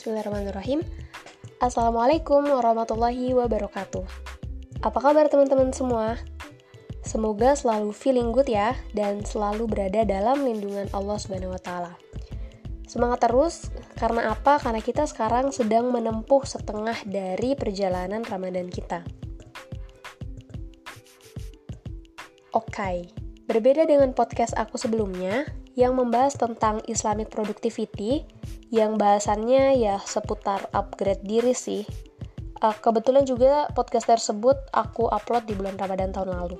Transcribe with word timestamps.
Bismillahirrahmanirrahim. 0.00 0.80
Assalamualaikum 1.60 2.40
warahmatullahi 2.48 3.36
wabarakatuh. 3.36 4.00
Apa 4.80 4.96
kabar 4.96 5.28
teman-teman 5.28 5.76
semua? 5.76 6.16
Semoga 7.04 7.52
selalu 7.52 7.92
feeling 7.92 8.32
good 8.32 8.48
ya 8.48 8.72
dan 8.96 9.20
selalu 9.20 9.68
berada 9.68 10.00
dalam 10.08 10.40
lindungan 10.40 10.88
Allah 10.96 11.20
Subhanahu 11.20 11.52
wa. 11.52 11.92
Semangat 12.88 13.28
terus 13.28 13.68
karena 14.00 14.32
apa? 14.32 14.56
Karena 14.56 14.80
kita 14.80 15.04
sekarang 15.04 15.52
sedang 15.52 15.92
menempuh 15.92 16.48
setengah 16.48 16.96
dari 17.04 17.52
perjalanan 17.52 18.24
Ramadan 18.24 18.72
kita. 18.72 19.04
Oke, 22.56 22.72
okay. 22.72 22.96
berbeda 23.44 23.84
dengan 23.84 24.16
podcast 24.16 24.56
aku 24.56 24.80
sebelumnya 24.80 25.44
yang 25.76 25.92
membahas 25.92 26.40
tentang 26.40 26.80
Islamic 26.88 27.28
Productivity, 27.28 28.39
yang 28.70 28.94
bahasannya 28.94 29.82
ya 29.82 29.98
seputar 29.98 30.70
upgrade 30.70 31.26
diri 31.26 31.52
sih. 31.52 31.82
Uh, 32.60 32.76
kebetulan 32.78 33.26
juga 33.26 33.66
podcast 33.74 34.06
tersebut 34.06 34.54
aku 34.70 35.10
upload 35.10 35.48
di 35.50 35.58
bulan 35.58 35.74
Ramadan 35.74 36.14
tahun 36.14 36.38
lalu. 36.38 36.56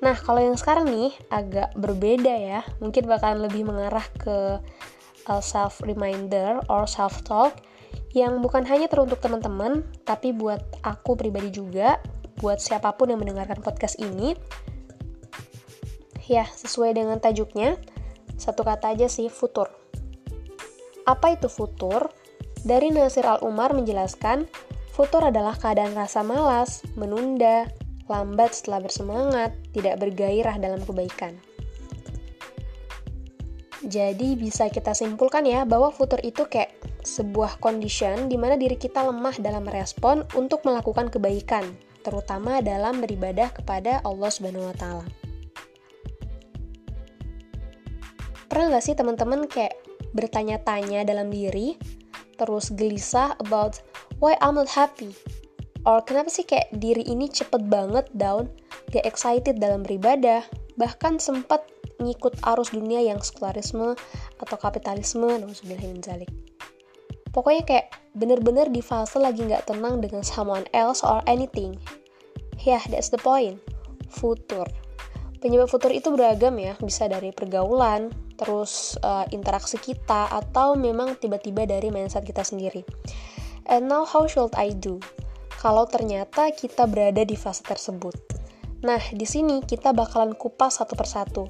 Nah, 0.00 0.16
kalau 0.16 0.40
yang 0.40 0.56
sekarang 0.56 0.88
nih 0.88 1.12
agak 1.28 1.76
berbeda 1.76 2.32
ya. 2.32 2.60
Mungkin 2.80 3.04
bakalan 3.04 3.44
lebih 3.44 3.68
mengarah 3.68 4.06
ke 4.16 4.56
uh, 5.28 5.42
self 5.44 5.84
reminder 5.84 6.64
or 6.72 6.88
self 6.88 7.20
talk 7.28 7.52
yang 8.16 8.40
bukan 8.40 8.64
hanya 8.66 8.86
teruntuk 8.86 9.20
teman-teman, 9.20 9.84
tapi 10.06 10.34
buat 10.34 10.62
aku 10.82 11.14
pribadi 11.14 11.50
juga, 11.54 11.98
buat 12.40 12.58
siapa 12.58 12.94
pun 12.94 13.10
yang 13.12 13.20
mendengarkan 13.20 13.60
podcast 13.60 13.98
ini. 14.00 14.34
Ya, 16.30 16.46
sesuai 16.46 16.94
dengan 16.94 17.18
tajuknya, 17.18 17.74
satu 18.38 18.62
kata 18.62 18.94
aja 18.94 19.10
sih, 19.10 19.26
futur 19.26 19.79
apa 21.10 21.34
itu 21.34 21.50
futur? 21.50 22.06
Dari 22.62 22.94
Nasir 22.94 23.26
Al-Umar 23.26 23.74
menjelaskan, 23.74 24.46
futur 24.94 25.26
adalah 25.26 25.58
keadaan 25.58 25.96
rasa 25.96 26.22
malas, 26.22 26.84
menunda, 26.94 27.66
lambat 28.06 28.54
setelah 28.54 28.84
bersemangat, 28.84 29.50
tidak 29.74 29.98
bergairah 29.98 30.60
dalam 30.60 30.78
kebaikan. 30.86 31.34
Jadi 33.80 34.36
bisa 34.36 34.68
kita 34.68 34.92
simpulkan 34.92 35.48
ya 35.48 35.64
bahwa 35.64 35.88
futur 35.88 36.20
itu 36.20 36.44
kayak 36.44 36.76
sebuah 37.00 37.56
condition 37.64 38.28
di 38.28 38.36
mana 38.36 38.60
diri 38.60 38.76
kita 38.76 39.00
lemah 39.00 39.40
dalam 39.40 39.64
merespon 39.64 40.28
untuk 40.36 40.60
melakukan 40.68 41.08
kebaikan, 41.08 41.64
terutama 42.04 42.60
dalam 42.60 43.00
beribadah 43.00 43.48
kepada 43.48 44.04
Allah 44.04 44.28
Subhanahu 44.28 44.68
wa 44.68 44.76
taala. 44.76 45.06
Pernah 48.52 48.76
gak 48.76 48.84
sih 48.84 48.92
teman-teman 48.92 49.48
kayak 49.48 49.72
bertanya-tanya 50.16 51.06
dalam 51.06 51.30
diri, 51.30 51.76
terus 52.40 52.72
gelisah 52.72 53.36
about 53.38 53.84
why 54.18 54.34
I'm 54.40 54.56
not 54.56 54.70
happy. 54.70 55.12
Or 55.88 56.04
kenapa 56.04 56.28
sih 56.28 56.44
kayak 56.44 56.68
diri 56.76 57.04
ini 57.08 57.28
cepet 57.28 57.68
banget 57.68 58.08
down, 58.12 58.52
gak 58.92 59.08
excited 59.08 59.56
dalam 59.60 59.80
beribadah, 59.80 60.44
bahkan 60.76 61.16
sempat 61.16 61.64
ngikut 62.00 62.36
arus 62.44 62.72
dunia 62.72 63.00
yang 63.00 63.20
sekularisme 63.20 63.96
atau 64.40 64.56
kapitalisme, 64.56 65.28
zalik. 66.00 66.28
Pokoknya 67.30 67.62
kayak 67.62 67.86
bener-bener 68.16 68.66
di 68.68 68.82
fase 68.82 69.16
lagi 69.22 69.46
gak 69.46 69.70
tenang 69.70 70.02
dengan 70.02 70.26
someone 70.26 70.66
else 70.74 71.00
or 71.06 71.22
anything. 71.30 71.78
Yeah, 72.60 72.82
that's 72.90 73.08
the 73.08 73.20
point. 73.20 73.62
Futur. 74.10 74.66
Penyebab 75.40 75.72
futur 75.72 75.88
itu 75.88 76.12
beragam 76.12 76.52
ya, 76.60 76.76
bisa 76.84 77.08
dari 77.08 77.32
pergaulan, 77.32 78.12
terus 78.36 79.00
uh, 79.00 79.24
interaksi 79.32 79.80
kita 79.80 80.28
atau 80.28 80.76
memang 80.76 81.16
tiba-tiba 81.16 81.64
dari 81.64 81.88
mindset 81.88 82.28
kita 82.28 82.44
sendiri. 82.44 82.84
And 83.64 83.88
now 83.88 84.04
how 84.04 84.28
should 84.28 84.52
I 84.52 84.76
do? 84.76 85.00
Kalau 85.56 85.88
ternyata 85.88 86.52
kita 86.52 86.84
berada 86.84 87.24
di 87.24 87.40
fase 87.40 87.64
tersebut. 87.64 88.12
Nah, 88.84 89.00
di 89.12 89.24
sini 89.24 89.64
kita 89.64 89.96
bakalan 89.96 90.36
kupas 90.36 90.80
satu 90.80 90.92
persatu. 90.92 91.48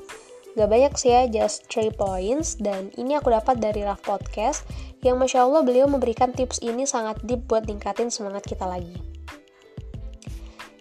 Gak 0.58 0.66
banyak 0.66 0.94
sih 0.98 1.10
ya, 1.14 1.26
just 1.30 1.66
3 1.70 1.94
points, 1.94 2.58
dan 2.58 2.90
ini 2.98 3.18
aku 3.18 3.30
dapat 3.30 3.62
dari 3.62 3.86
Raf 3.86 4.02
Podcast, 4.02 4.66
yang 5.02 5.18
Masya 5.18 5.46
Allah 5.46 5.62
beliau 5.62 5.86
memberikan 5.86 6.34
tips 6.34 6.58
ini 6.62 6.86
sangat 6.86 7.22
deep 7.22 7.46
buat 7.46 7.66
ningkatin 7.70 8.10
semangat 8.10 8.46
kita 8.46 8.66
lagi. 8.66 8.98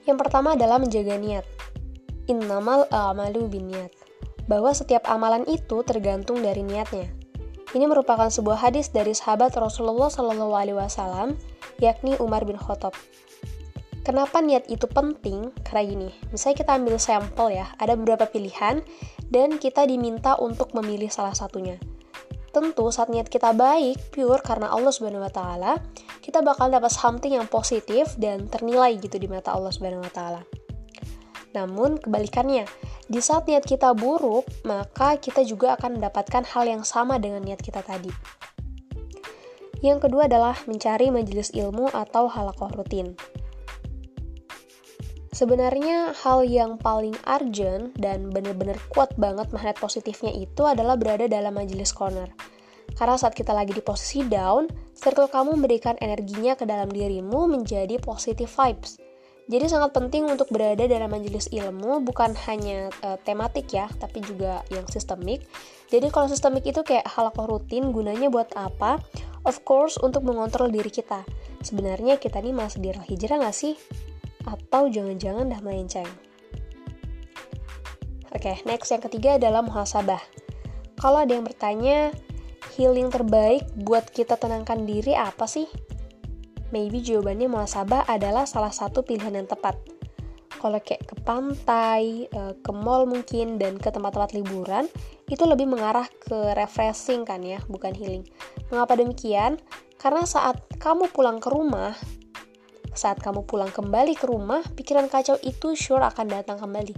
Yang 0.09 0.17
pertama 0.25 0.57
adalah 0.57 0.81
menjaga 0.81 1.17
niat. 1.21 1.58
Innamal 2.29 2.85
a'malu 2.93 3.49
bin 3.49 3.73
niat 3.73 3.89
bahwa 4.45 4.69
setiap 4.69 5.09
amalan 5.09 5.41
itu 5.49 5.81
tergantung 5.81 6.45
dari 6.45 6.61
niatnya. 6.61 7.09
Ini 7.73 7.85
merupakan 7.85 8.29
sebuah 8.29 8.69
hadis 8.69 8.93
dari 8.93 9.13
sahabat 9.17 9.53
Rasulullah 9.57 10.09
Shallallahu 10.09 10.53
Alaihi 10.53 10.77
Wasallam, 10.77 11.37
yakni 11.81 12.13
Umar 12.21 12.45
bin 12.45 12.57
Khattab. 12.57 12.93
Kenapa 14.01 14.41
niat 14.41 14.65
itu 14.73 14.89
penting? 14.89 15.53
Karena 15.61 15.83
gini, 15.85 16.09
misalnya 16.33 16.57
kita 16.65 16.71
ambil 16.81 16.97
sampel 16.97 17.61
ya, 17.61 17.69
ada 17.77 17.93
beberapa 17.93 18.25
pilihan, 18.25 18.81
dan 19.29 19.61
kita 19.61 19.85
diminta 19.85 20.33
untuk 20.41 20.73
memilih 20.73 21.13
salah 21.13 21.37
satunya. 21.37 21.77
Tentu 22.49 22.89
saat 22.89 23.13
niat 23.13 23.29
kita 23.29 23.53
baik, 23.53 24.09
pure 24.09 24.41
karena 24.41 24.73
Allah 24.73 24.89
Subhanahu 24.89 25.21
wa 25.21 25.29
taala, 25.29 25.77
kita 26.25 26.41
bakal 26.41 26.73
dapat 26.73 26.89
something 26.89 27.37
yang 27.37 27.45
positif 27.45 28.17
dan 28.17 28.49
ternilai 28.49 28.97
gitu 28.97 29.21
di 29.21 29.29
mata 29.29 29.53
Allah 29.53 29.69
Subhanahu 29.69 30.01
wa 30.01 30.09
taala. 30.09 30.41
Namun 31.53 31.97
kebalikannya, 31.97 32.69
di 33.09 33.19
saat 33.21 33.49
niat 33.49 33.65
kita 33.65 33.97
buruk, 33.97 34.45
maka 34.69 35.17
kita 35.17 35.41
juga 35.41 35.73
akan 35.73 35.97
mendapatkan 35.97 36.45
hal 36.45 36.63
yang 36.69 36.83
sama 36.85 37.17
dengan 37.17 37.41
niat 37.41 37.57
kita 37.57 37.81
tadi. 37.81 38.13
Yang 39.81 40.09
kedua 40.09 40.27
adalah 40.29 40.59
mencari 40.69 41.09
majelis 41.09 41.49
ilmu 41.55 41.89
atau 41.89 42.29
halakoh 42.29 42.69
rutin. 42.75 43.15
Sebenarnya 45.33 46.11
hal 46.19 46.43
yang 46.43 46.75
paling 46.75 47.15
urgent 47.23 47.95
dan 47.95 48.27
benar-benar 48.27 48.75
kuat 48.91 49.15
banget 49.15 49.47
magnet 49.55 49.79
positifnya 49.79 50.35
itu 50.35 50.67
adalah 50.67 50.99
berada 50.99 51.31
dalam 51.31 51.55
majelis 51.55 51.95
corner. 51.95 52.27
Karena 52.99 53.15
saat 53.15 53.39
kita 53.39 53.55
lagi 53.55 53.71
di 53.71 53.79
posisi 53.79 54.27
down, 54.27 54.67
circle 54.91 55.31
kamu 55.31 55.55
memberikan 55.55 55.95
energinya 56.03 56.59
ke 56.59 56.67
dalam 56.67 56.91
dirimu 56.91 57.47
menjadi 57.47 57.95
positive 58.03 58.51
vibes 58.51 59.08
jadi 59.49 59.65
sangat 59.65 59.97
penting 59.97 60.29
untuk 60.29 60.53
berada 60.53 60.85
dalam 60.85 61.09
majelis 61.09 61.49
ilmu 61.49 62.05
bukan 62.05 62.37
hanya 62.45 62.93
uh, 63.01 63.17
tematik 63.25 63.73
ya, 63.73 63.89
tapi 63.97 64.21
juga 64.21 64.61
yang 64.69 64.85
sistemik. 64.85 65.41
Jadi 65.89 66.13
kalau 66.13 66.29
sistemik 66.29 66.69
itu 66.69 66.85
kayak 66.85 67.09
hal 67.09 67.33
rutin, 67.33 67.89
gunanya 67.89 68.29
buat 68.29 68.53
apa? 68.53 69.01
Of 69.41 69.65
course 69.65 69.97
untuk 69.97 70.21
mengontrol 70.21 70.69
diri 70.69 70.93
kita. 70.93 71.25
Sebenarnya 71.65 72.21
kita 72.21 72.45
nih 72.45 72.53
masih 72.53 72.77
di 72.77 72.89
hijrah 72.93 73.41
nggak 73.41 73.57
sih? 73.57 73.73
Atau 74.45 74.93
jangan-jangan 74.93 75.49
dah 75.49 75.61
melenceng? 75.65 76.05
Oke, 78.29 78.53
okay, 78.53 78.55
next 78.69 78.93
yang 78.93 79.01
ketiga 79.01 79.41
adalah 79.41 79.65
muhasabah. 79.65 80.21
Kalau 81.01 81.25
ada 81.25 81.33
yang 81.33 81.49
bertanya, 81.49 82.13
healing 82.77 83.09
terbaik 83.09 83.65
buat 83.81 84.13
kita 84.13 84.37
tenangkan 84.37 84.85
diri 84.85 85.17
apa 85.17 85.49
sih? 85.49 85.65
Maybe 86.69 87.01
jawabannya 87.01 87.49
muasabah 87.49 88.05
adalah 88.09 88.45
salah 88.49 88.73
satu 88.73 89.05
pilihan 89.05 89.35
yang 89.35 89.47
tepat. 89.49 89.77
Kalau 90.59 90.75
kayak 90.83 91.07
ke 91.07 91.15
pantai, 91.23 92.27
eh, 92.27 92.53
ke 92.59 92.71
mall 92.75 93.07
mungkin, 93.07 93.55
dan 93.55 93.79
ke 93.79 93.89
tempat-tempat 93.95 94.35
liburan, 94.35 94.91
itu 95.31 95.43
lebih 95.47 95.71
mengarah 95.71 96.03
ke 96.19 96.51
refreshing 96.51 97.23
kan 97.23 97.39
ya, 97.39 97.63
bukan 97.71 97.95
healing. 97.95 98.27
Mengapa 98.67 98.99
demikian? 98.99 99.55
Karena 99.95 100.27
saat 100.27 100.59
kamu 100.75 101.11
pulang 101.15 101.39
ke 101.39 101.47
rumah, 101.47 101.95
saat 102.91 103.23
kamu 103.23 103.47
pulang 103.47 103.71
kembali 103.71 104.17
ke 104.19 104.27
rumah, 104.27 104.59
pikiran 104.75 105.07
kacau 105.07 105.39
itu 105.39 105.77
sure 105.79 106.03
akan 106.03 106.27
datang 106.27 106.59
kembali. 106.59 106.95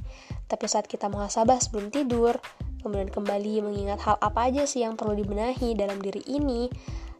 Tapi 0.50 0.66
saat 0.66 0.90
kita 0.90 1.12
muhasabah 1.14 1.62
sebelum 1.62 1.94
tidur, 1.94 2.42
kemudian 2.82 3.14
kembali 3.14 3.62
mengingat 3.62 4.02
hal 4.02 4.18
apa 4.18 4.50
aja 4.50 4.66
sih 4.66 4.82
yang 4.82 4.98
perlu 4.98 5.14
dibenahi 5.14 5.78
dalam 5.78 6.02
diri 6.02 6.26
ini, 6.26 6.66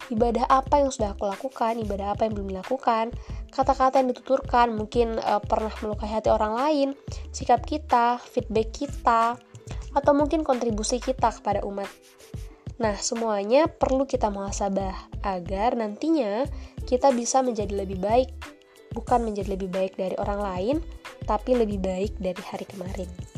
ibadah 0.10 0.50
apa 0.50 0.82
yang 0.82 0.90
sudah 0.90 1.14
aku 1.14 1.30
lakukan, 1.30 1.78
ibadah 1.78 2.18
apa 2.18 2.26
yang 2.26 2.34
belum 2.34 2.50
dilakukan, 2.56 3.14
kata-kata 3.54 4.02
yang 4.02 4.10
dituturkan, 4.10 4.74
mungkin 4.74 5.22
uh, 5.22 5.44
pernah 5.44 5.72
melukai 5.84 6.10
hati 6.10 6.34
orang 6.34 6.58
lain, 6.58 6.90
sikap 7.30 7.62
kita, 7.68 8.18
feedback 8.18 8.74
kita, 8.74 9.38
atau 9.92 10.14
mungkin 10.16 10.42
kontribusi 10.42 10.98
kita 10.98 11.30
kepada 11.30 11.62
umat. 11.68 11.88
Nah, 12.82 12.98
semuanya 12.98 13.70
perlu 13.70 14.10
kita 14.10 14.34
muhasabah 14.34 15.22
agar 15.22 15.78
nantinya 15.78 16.50
kita 16.90 17.14
bisa 17.14 17.46
menjadi 17.46 17.86
lebih 17.86 18.02
baik, 18.02 18.34
bukan 18.98 19.22
menjadi 19.22 19.54
lebih 19.54 19.70
baik 19.70 19.94
dari 20.00 20.18
orang 20.18 20.42
lain, 20.42 20.76
tapi 21.30 21.54
lebih 21.54 21.78
baik 21.78 22.18
dari 22.18 22.42
hari 22.42 22.66
kemarin. 22.66 23.31